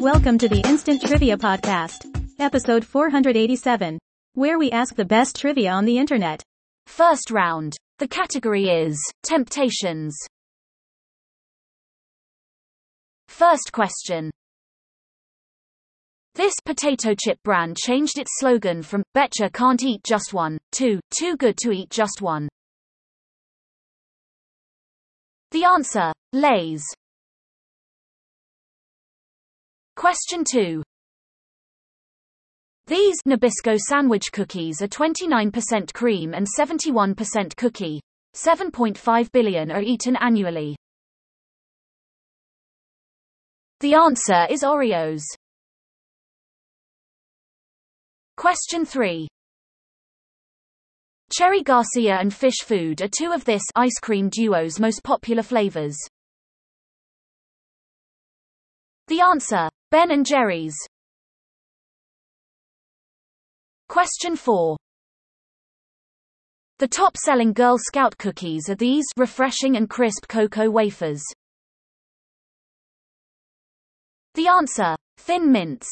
[0.00, 2.06] Welcome to the Instant Trivia Podcast,
[2.40, 3.98] episode 487,
[4.34, 6.42] where we ask the best trivia on the internet.
[6.88, 7.76] First round.
[8.00, 10.16] The category is Temptations.
[13.28, 14.32] First question.
[16.34, 21.36] This potato chip brand changed its slogan from Betcha can't eat just one to Too
[21.36, 22.48] good to eat just one.
[25.64, 26.84] The answer Lay's.
[29.96, 30.82] Question 2.
[32.86, 38.02] These Nabisco sandwich cookies are 29% cream and 71% cookie.
[38.34, 40.76] 7.5 billion are eaten annually.
[43.80, 45.22] The answer is Oreos.
[48.36, 49.28] Question 3.
[51.36, 55.96] Cherry Garcia and Fish Food are two of this ice cream duo's most popular flavors.
[59.08, 59.68] The answer.
[59.90, 60.76] Ben and Jerry's.
[63.88, 64.76] Question 4.
[66.78, 71.22] The top-selling Girl Scout cookies are these refreshing and crisp cocoa wafers.
[74.34, 74.94] The answer.
[75.18, 75.88] Thin mints.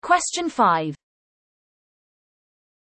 [0.00, 0.96] Question 5.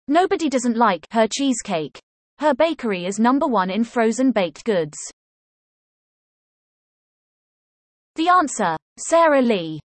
[0.08, 1.98] Nobody doesn't like her cheesecake.
[2.38, 4.98] Her bakery is number one in frozen baked goods.
[8.16, 8.76] The answer.
[8.98, 9.80] Sara Lee.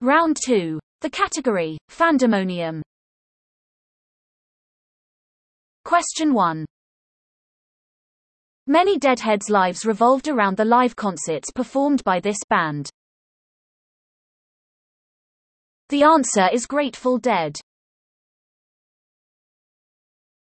[0.00, 0.80] Round 2.
[1.02, 2.80] The category, Fandemonium.
[5.84, 6.64] Question 1.
[8.66, 12.88] Many Deadheads' lives revolved around the live concerts performed by this band.
[15.90, 17.58] The answer is Grateful Dead.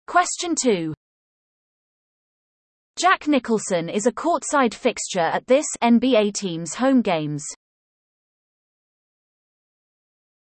[0.08, 0.94] Question 2.
[2.98, 7.44] Jack Nicholson is a courtside fixture at this NBA team's home games.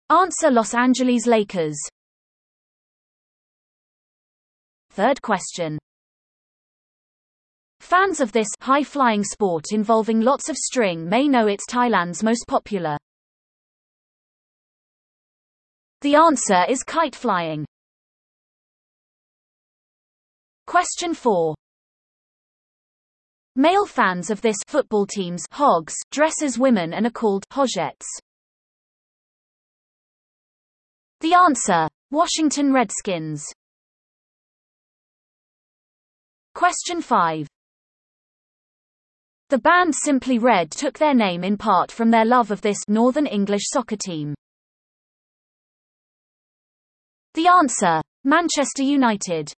[0.10, 1.78] Answer Los Angeles Lakers.
[4.90, 5.78] Third question.
[7.80, 12.98] Fans of this high-flying sport involving lots of string may know it's Thailand's most popular.
[16.02, 17.66] The answer is kite flying.
[20.66, 21.56] Question 4.
[23.58, 28.08] Male fans of this football team's hogs dress as women and are called hogettes.
[31.20, 31.90] The answer.
[32.12, 33.46] Washington Redskins.
[36.56, 37.48] Question 5.
[39.50, 43.26] The band Simply Red took their name in part from their love of this Northern
[43.26, 44.34] English soccer team.
[47.40, 48.02] The answer.
[48.26, 49.54] Manchester United.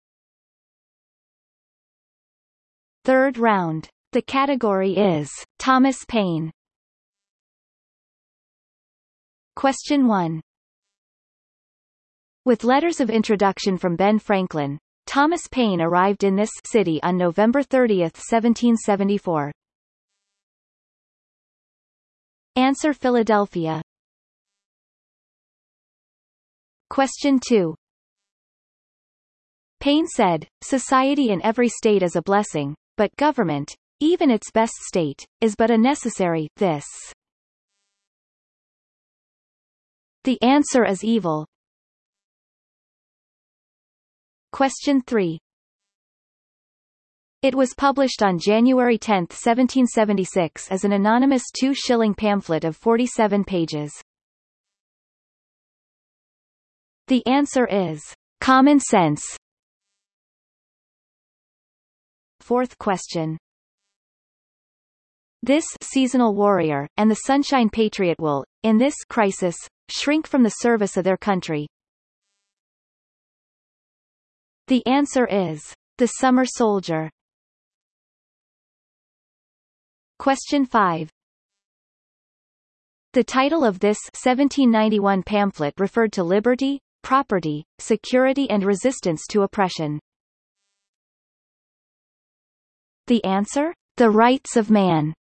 [3.06, 3.90] Third round.
[4.12, 6.52] The category is Thomas Paine.
[9.56, 10.42] Question 1.
[12.46, 14.78] With letters of introduction from Ben Franklin,
[15.08, 19.52] Thomas Paine arrived in this city on November 30, 1774.
[22.58, 23.82] Answer Philadelphia.
[26.92, 27.74] Question 2.
[29.80, 35.26] Paine said, Society in every state is a blessing, but government, even its best state,
[35.40, 36.84] is but a necessary, this.
[40.26, 41.48] The answer is evil.
[44.52, 45.40] Question 3.
[47.42, 53.94] It was published on January 10, 1776 as an anonymous two-shilling pamphlet of 47 pages.
[57.12, 58.02] The answer is
[58.40, 59.22] common sense.
[62.40, 63.38] Fourth question.
[65.44, 69.58] This seasonal warrior and the sunshine patriot will, in this crisis,
[69.90, 71.68] shrink from the service of their country.
[74.68, 77.10] The answer is the summer soldier.
[80.18, 81.10] Question 5.
[83.12, 90.00] The title of this 1791 pamphlet referred to liberty, property, security and resistance to oppression.
[93.08, 93.74] The answer?
[93.98, 95.14] The Rights of Man.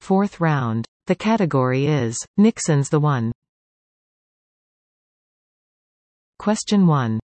[0.00, 0.86] Fourth round.
[1.06, 3.32] The category is, Nixon's the one.
[6.38, 7.18] Question 1.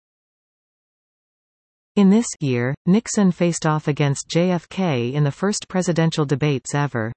[1.97, 7.12] In this year, Nixon faced off against JFK in the first presidential debates ever.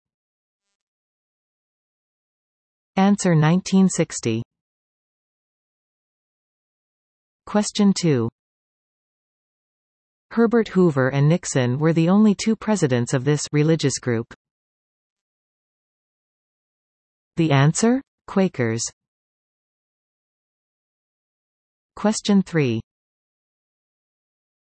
[2.95, 4.43] Answer 1960.
[7.47, 8.29] Question 2.
[10.29, 14.31] Herbert Hoover and Nixon were the only two presidents of this religious group.
[17.37, 17.99] The answer?
[18.27, 18.83] Quakers.
[21.95, 22.79] Question 3.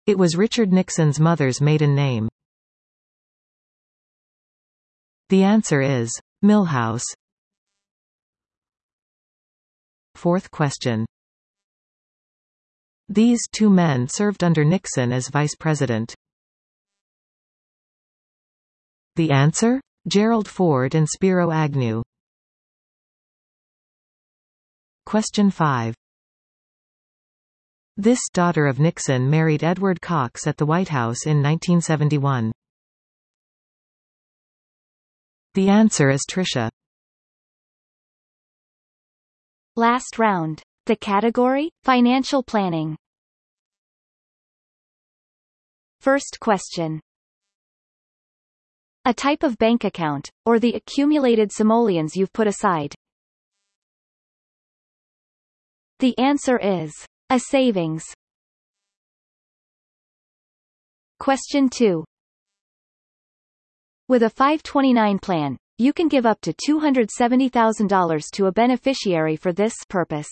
[0.06, 2.28] It was Richard Nixon's mother's maiden name.
[5.28, 6.10] The answer is
[6.44, 7.04] Milhous.
[10.18, 11.06] Fourth question.
[13.08, 16.12] These two men served under Nixon as vice president.
[19.14, 19.80] The answer?
[20.08, 22.02] Gerald Ford and Spiro Agnew.
[25.06, 25.94] Question 5.
[27.96, 32.50] This daughter of Nixon married Edward Cox at the White House in 1971.
[35.54, 36.70] The answer is Tricia.
[39.78, 40.60] Last round.
[40.86, 41.70] The category?
[41.84, 42.96] Financial planning.
[46.00, 47.00] First question.
[49.04, 52.92] A type of bank account, or the accumulated simoleons you've put aside.
[56.00, 56.92] The answer is
[57.30, 58.02] a savings.
[61.20, 62.04] Question 2.
[64.08, 69.74] With a 529 plan, you can give up to $270,000 to a beneficiary for this
[69.88, 70.28] purpose.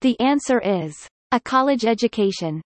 [0.00, 2.60] The answer is a college education.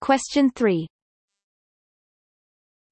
[0.00, 0.86] Question 3.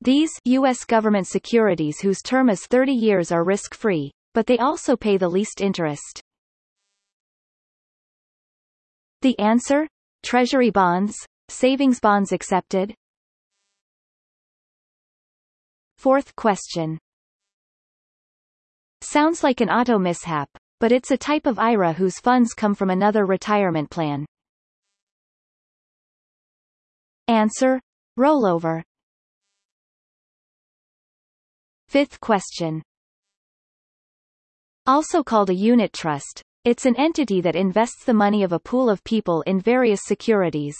[0.00, 0.84] These U.S.
[0.84, 5.60] government securities whose term is 30 years are risk-free, but they also pay the least
[5.60, 6.22] interest.
[9.22, 9.88] The answer?
[10.22, 11.16] Treasury bonds,
[11.48, 12.94] savings bonds accepted.
[16.04, 16.98] Fourth question.
[19.00, 22.90] Sounds like an auto mishap, but it's a type of IRA whose funds come from
[22.90, 24.26] another retirement plan.
[27.26, 27.80] Answer.
[28.18, 28.82] Rollover.
[31.88, 32.82] Fifth question.
[34.86, 38.90] Also called a unit trust, it's an entity that invests the money of a pool
[38.90, 40.76] of people in various securities.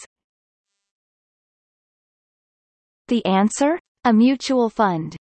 [3.09, 3.81] The answer?
[4.07, 5.17] A mutual fund.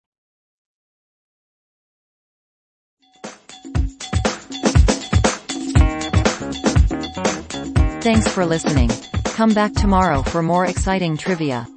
[8.02, 8.90] Thanks for listening.
[9.36, 11.68] Come back tomorrow for more exciting trivia.